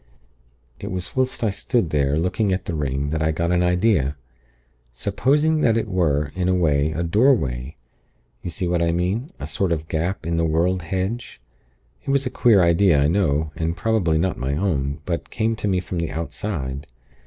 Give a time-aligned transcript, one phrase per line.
[0.79, 4.15] "It was whilst I stood there, looking at the ring, that I got an idea.
[4.93, 7.75] Supposing that it were, in a way, a doorway
[8.41, 9.29] You see what I mean?
[9.39, 11.39] A sort of gap in the world hedge.
[12.03, 15.55] It was a queer idea, I know, and probably was not my own, but came
[15.57, 16.87] to me from the Outside.